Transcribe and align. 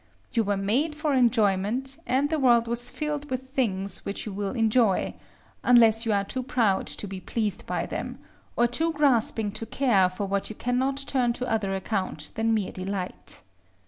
You 0.31 0.43
were 0.43 0.57
made 0.57 0.95
for 0.95 1.13
enjoyment, 1.13 1.99
and 2.07 2.27
the 2.31 2.39
world 2.39 2.67
was 2.67 2.89
filled 2.89 3.29
with 3.29 3.49
things 3.51 4.03
which 4.03 4.25
you 4.25 4.33
will 4.33 4.49
enjoy, 4.53 5.13
unless 5.61 6.07
you 6.07 6.11
are 6.11 6.23
too 6.23 6.41
proud 6.41 6.87
to 6.87 7.07
be 7.07 7.21
pleased 7.21 7.67
by 7.67 7.85
them, 7.85 8.17
or 8.55 8.65
too 8.65 8.93
grasping 8.93 9.51
to 9.51 9.67
care 9.67 10.09
for 10.09 10.25
what 10.25 10.49
you 10.49 10.55
cannot 10.55 10.97
turn 10.97 11.33
to 11.33 11.47
other 11.47 11.75
account 11.75 12.31
than 12.33 12.51
mere 12.51 12.71
delight. 12.71 13.43